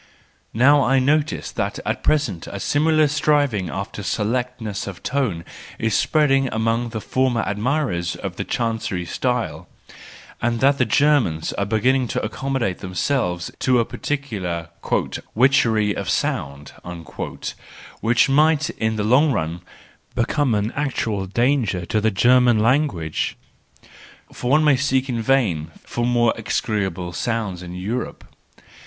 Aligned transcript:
—Now 0.55 0.81
I 0.83 0.97
notice 0.97 1.51
that 1.51 1.77
at 1.85 2.01
present 2.01 2.47
a 2.47 2.59
similar 2.59 3.07
striving 3.07 3.69
after 3.69 4.01
selectness 4.01 4.87
of 4.87 5.03
tone 5.03 5.45
is 5.77 5.93
spreading 5.93 6.47
among 6.47 6.89
the 6.89 6.99
former 6.99 7.41
admirers 7.45 8.15
of 8.15 8.35
the 8.35 8.43
chancery 8.43 9.05
style, 9.05 9.67
and 10.41 10.59
that 10.59 10.79
the 10.79 10.85
Germans 10.85 11.53
are 11.53 11.67
beginning 11.67 12.07
to 12.07 12.21
accommodate 12.23 12.79
themselves 12.79 13.51
to 13.59 13.77
a 13.79 13.85
peculiar" 13.85 14.69
witchery 15.35 15.95
of 15.95 16.09
sound," 16.09 16.69
which 18.01 18.27
might 18.27 18.71
in 18.71 18.95
the 18.95 19.03
long 19.03 19.31
run 19.31 19.61
become 20.15 20.55
an 20.55 20.71
actual 20.71 21.27
danger 21.27 21.85
to 21.85 22.01
the 22.01 22.09
German 22.09 22.57
language,—for 22.57 24.49
one 24.49 24.63
may 24.63 24.75
seek 24.77 25.09
in 25.09 25.21
vain 25.21 25.69
for 25.83 26.07
more 26.07 26.33
execrable 26.39 27.13
sounds 27.13 27.61
in 27.61 27.75
Europe. 27.75 28.23